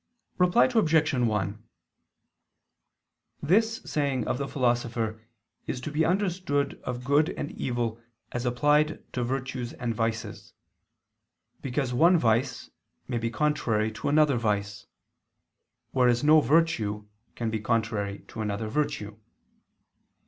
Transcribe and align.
Reply 0.39 0.65
Obj. 0.65 1.13
1: 1.13 1.63
This 3.39 3.81
saying 3.85 4.27
of 4.27 4.39
the 4.39 4.47
Philosopher 4.47 5.21
is 5.67 5.79
to 5.81 5.91
be 5.91 6.03
understood 6.03 6.81
of 6.83 7.03
good 7.03 7.29
and 7.29 7.51
evil 7.51 8.01
as 8.31 8.43
applied 8.43 9.03
to 9.13 9.23
virtues 9.23 9.73
and 9.73 9.93
vices: 9.93 10.55
because 11.61 11.93
one 11.93 12.17
vice 12.17 12.71
may 13.07 13.19
be 13.19 13.29
contrary 13.29 13.91
to 13.91 14.09
another 14.09 14.37
vice, 14.37 14.87
whereas 15.91 16.23
no 16.23 16.41
virtue 16.41 17.07
can 17.35 17.51
be 17.51 17.59
contrary 17.59 18.25
to 18.29 18.41
another 18.41 18.67
virtue. 18.69 19.19